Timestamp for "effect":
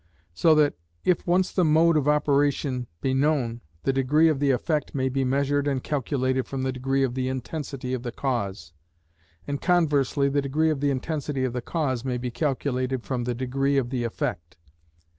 4.49-4.95, 14.03-14.57